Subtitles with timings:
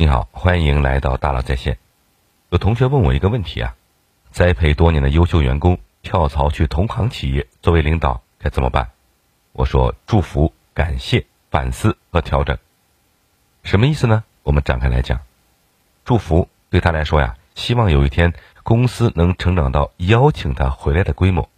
[0.00, 1.76] 你好，欢迎来到大佬在线。
[2.50, 3.74] 有同学问我一个问题啊，
[4.30, 8.90] 栽培多年的优秀员工跳槽去同行企业，作为领导该怎么办？
[9.50, 12.56] 我说祝福、感谢、反思和调整。
[13.64, 14.22] 什么意思呢？
[14.44, 15.18] 我们展开来讲。
[16.04, 21.48] 祝福对他来说呀，希望有一天公司能成长到邀请他回来的规模。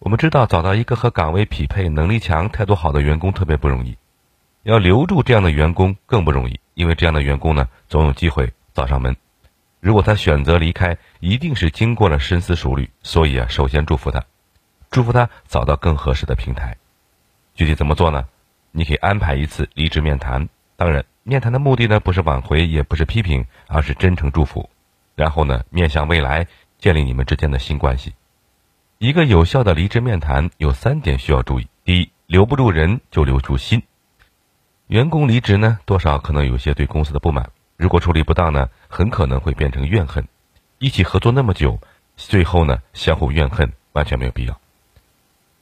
[0.00, 3.96] 我们知道，找到一个和岗位匹配、能力强、态度好的员工特别不容易。
[4.64, 9.16] 要留住这样的员工更不容易，因为这样的员工呢，总有机会找上门。
[9.80, 12.90] 如果他选择离开，一定是经过了深思熟虑。
[13.02, 14.22] 所以啊，首先祝福他，
[14.90, 16.76] 祝福他找到更合适的平台。
[17.54, 18.26] 具体怎么做呢？
[18.72, 20.46] 你可以安排一次离职面谈。
[20.76, 24.68] 当然，面谈的目的呢，不是挽回，也不是批评，而是真诚祝福。
[25.14, 26.46] 然后呢，面向未来，
[26.78, 28.12] 建立你们之间的新关系。
[28.98, 33.82] 一个有效的离职面谈有三点需要注意：第一，留不住人就留住心。
[34.88, 37.50] 员工离职呢，多少可能有些对公司的不满。
[37.76, 40.28] 如果处理不当呢，很可能会变成怨恨。
[40.78, 41.80] 一起合作那么久，
[42.16, 44.60] 最后呢，相互怨恨完全没有必要。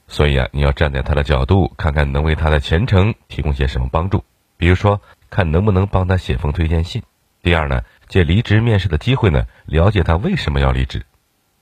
[0.09, 4.23] 所以啊，你要站在他的角度，看看能为他的前程提供些什么帮助。
[4.59, 5.01] 比如说，
[5.31, 7.03] 看能不能帮他写封推荐信。
[7.43, 11.07] 第二呢，借离职面试的机会呢，了解他为什么要离职。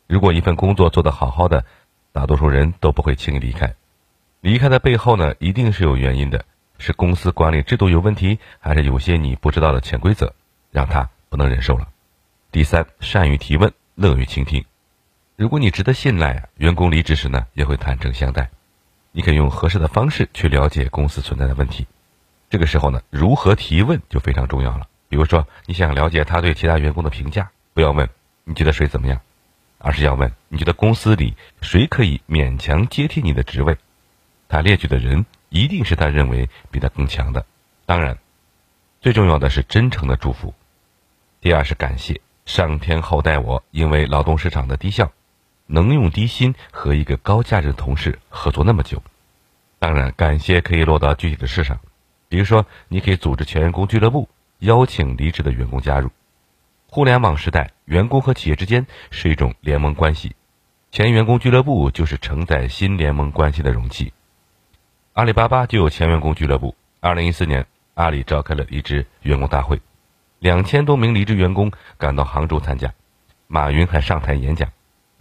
[0.09, 1.65] 如果一份工作做得好好的，
[2.11, 3.75] 大多数人都不会轻易离开。
[4.41, 6.45] 离开的背后呢，一定是有原因的。
[6.83, 10.35] 是公司管理制度有问题，还是有些你不知道的潜规则，
[10.73, 11.87] 让他不能忍受了？
[12.51, 14.65] 第三，善于提问，乐于倾听。
[15.37, 18.51] 如果你值得信赖，员工离职时呢，也会坦诚相待。
[19.13, 21.87] 你可以用合适的方式去了解公司存在的问题。
[22.51, 24.89] 这个时候呢，如何提问就非常重要了。
[25.09, 28.09] 比如说，你想了解他对其他员工的评价，不要问
[28.43, 29.21] 你觉得谁怎么样，
[29.79, 33.77] 而是要问你觉得公司里谁可以勉强接替你的职位。
[34.49, 35.25] 他列举的人。
[35.53, 37.45] 一定是他认为比他更强的。
[37.85, 38.17] 当然，
[39.03, 40.55] 最重要的是真诚的祝福。
[41.43, 45.13] 第二是感谢上天厚待我，因为劳动市场的低效，
[45.67, 49.03] 能用低薪和一个高价值的同事合作那么久。
[49.79, 51.79] 当然，感谢可以落到具体的事上，
[52.31, 56.11] 比如说，你可以组织全员工俱乐部，邀请离职的员工加入。
[56.87, 60.35] 互联网时代，员工和企业之间是一种联盟关系，
[60.91, 64.15] 前员工俱乐部就是承载新联盟关系的容器。
[65.15, 66.75] 阿里巴巴就有前员工俱乐部。
[67.01, 69.79] 二零一四年，阿里召开了离职员工大会，
[70.39, 72.91] 两千多名离职员工赶到杭州参加。
[73.47, 74.71] 马云还上台演讲，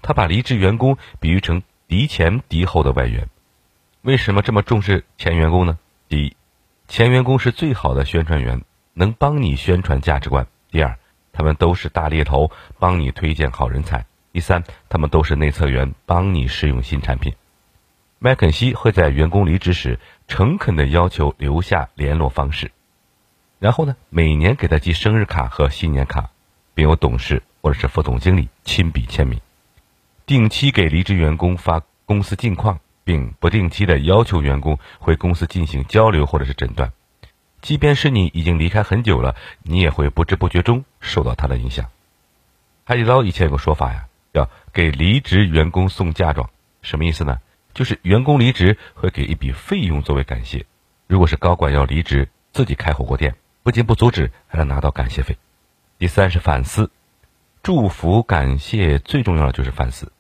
[0.01, 3.27] 他把离职员工比喻成敌前敌后的外援。
[4.03, 5.77] 为什么这么重视前员工呢？
[6.07, 6.37] 第一，
[6.87, 8.61] 前员工是最好的宣传员，
[8.93, 10.97] 能帮你宣传价值观；第二，
[11.33, 17.35] 他们都是大猎头，帮你推荐好人才；第三，他们都是内测员，帮你试用新产品。
[18.23, 22.71] 麦肯锡会在员工离职时诚恳地要求留下联络方式，
[23.57, 26.29] 然后呢，每年给他寄生日卡和新年卡，
[26.75, 29.41] 并由董事或者是副总经理亲笔签名，
[30.27, 36.93] 定期给离职员工发公司近况，并不定期的要求员工回公司进行交流或者是诊断。
[37.59, 41.87] 即便是你已经离开很久了，你也会不知不觉中受到他的影响。
[42.83, 46.51] 海底捞以前有个说法呀，叫给离职员工送嫁妆，
[46.83, 47.39] 什么意思呢？
[47.73, 50.65] 就是员工离职会给一笔费用作为感谢，
[51.07, 55.37] 如果是高管要离职，自己开火锅店，不仅不阻止，还能拿到感谢费。
[55.97, 56.89] 第三是反思，
[57.63, 60.11] 祝福感谢最重要的就是反思。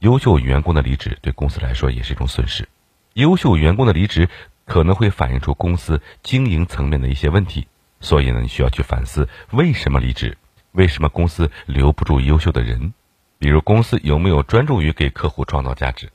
[0.00, 2.68] 优秀员工的离职对公司来说也是一种损失，
[3.14, 4.28] 优秀员工的离职
[4.64, 7.66] 可能会反映出公司经营层面的一些问题，
[8.00, 10.36] 所以呢，你需要去反思为什么离职，
[10.72, 12.92] 为什么公司留不住优秀的人，
[13.38, 16.10] 比如公司有没有专注于给客户创造价值。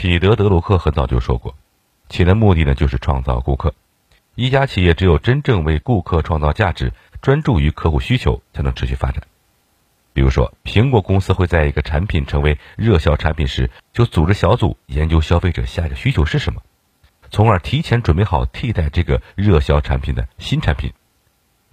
[0.00, 1.56] 彼得·德鲁克很早就说过，
[2.08, 3.74] 企业的目的呢就是创造顾客。
[4.36, 9.24] 一家企业只有真正为顾客创造价值，专注于客户需求，才能持续发展。
[10.12, 16.62] 比如说，苹果公司会在一个产品成为热销产品时，就组织小组研究消费者下一个需求是什么，
[17.32, 20.92] 从而提前准备好替代这个热销产品的新产品。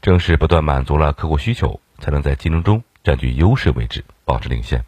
[0.02, 4.84] 正是不断满足了客户需求，才能在竞争中占据优势位置，保持领先。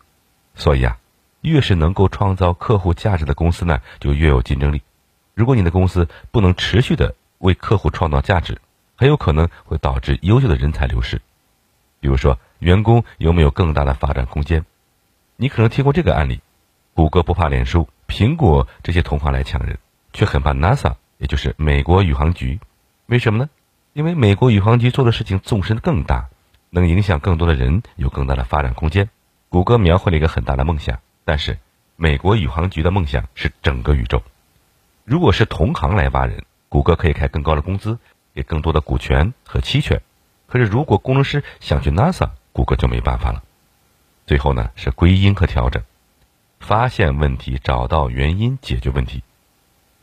[0.56, 0.98] 所以啊。
[1.42, 4.82] 越是能够创造客户价值的公司呢，就越有竞争力。
[5.34, 8.60] 如果你的公司不能持续的为客户创造价值，
[8.96, 11.22] 很有可能会导致优秀的人才流失。
[12.00, 14.66] 比如说，员工有没有更大的发展空间？
[15.36, 16.42] 你可能听过这个案例：
[16.96, 19.78] 谷歌不怕脸书、苹果这些同行来抢人，
[20.14, 22.60] 却很怕 NASA，也就是美国宇航局。
[23.06, 23.50] 为什么呢？
[23.94, 26.30] 因为美国宇航局做的事情纵深更大，
[26.72, 29.10] 能影响更多的人，有更大的发展空间。
[29.50, 31.00] 谷歌描绘了一个很大的梦想。
[31.28, 31.60] 但是，
[31.98, 34.24] 美国宇航局的梦想是整个宇宙。
[35.04, 38.00] 如果是同行来挖人，谷歌可以开更高的工资，
[38.34, 40.02] 给更多的股权和期权。
[40.48, 43.44] 可是如果工程师想去 NASA，谷歌就没办法了。
[44.26, 45.84] 最后呢是归因和调整，
[46.62, 49.22] 发现问题，找到原因，解决问题。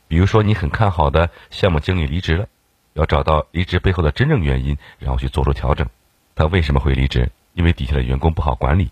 [0.07, 2.47] 比如说你很看好的项目经理离职了，
[2.93, 5.89] 要找到离职背后的真正原因，然后去做出调整。
[6.35, 7.31] 他为什么会离职？
[7.55, 8.91] 因为底下的员工不好管理。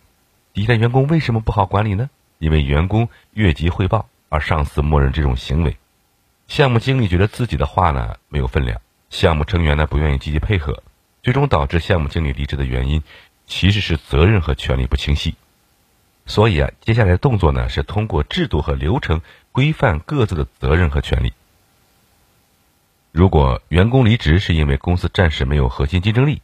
[0.51, 2.09] 底下的员工为什么不好管理呢？
[2.43, 5.77] 因为员工越级汇报，而上司默认这种行为。
[6.49, 10.83] 项目经理觉得自己的话呢没有分量，项目成员呢不愿意积极配合，
[11.21, 13.01] 最终导致项目经理离职的原因，
[13.47, 15.35] 其实是责任和权利不清晰。
[16.25, 19.21] 所以啊，接下来的动作呢是通过制度和流程
[19.53, 21.31] 规范各自的责任和权利。
[23.13, 26.41] 如果员工离职是因为公司暂时没有核心竞争力，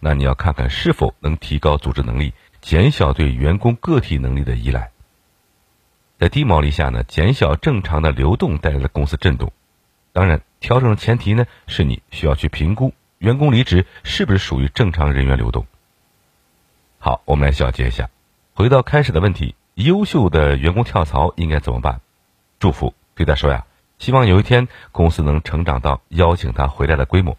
[0.00, 2.32] 那你要看看是否能提高组织能力。
[2.62, 4.90] 减小对员工个体能力的依赖，
[6.18, 9.52] 在低毛利下呢，减小正常的流动带来的公司震动。
[10.12, 15.66] 当然，调整的前提呢，是你需要去评估员工离职是不是属于正常人员流动。
[16.98, 18.08] 好，我们来小结一下，
[18.54, 22.00] 回到开始的问题：优秀的员工跳槽应该怎么办？
[22.58, 23.66] 祝福对他说呀，
[23.98, 27.36] 希望有一天公司能成长到邀请他回来的规模。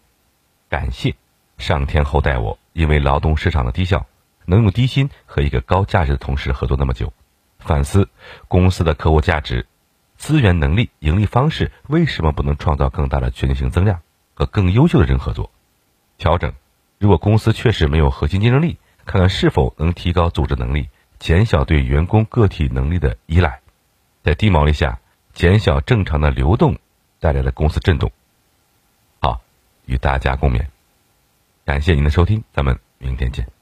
[0.68, 1.16] 感谢
[1.56, 4.06] 上天厚待我，因为劳动市场的低效。
[4.50, 7.12] 能用低薪和一个高价值的同事合作那么久，
[7.58, 8.08] 反思
[8.48, 9.66] 公司的客户价值、
[10.16, 14.00] 资源能力、盈利方式，为什么不能创造更大的全球性增量？
[14.34, 15.50] 和更优秀的人合作，
[16.16, 16.52] 调整。
[16.98, 23.60] 如果公司确实没有核心竞争力，看看是否能提高组织能力，减小对员工个体能力的依赖，
[24.22, 25.00] 在低毛利下
[25.32, 26.78] 减小正常的流动
[27.18, 28.12] 带来的公司震动。
[29.20, 29.40] 好，
[29.86, 30.66] 与大家共勉。
[31.64, 33.57] 感谢您的收听，咱们明天见。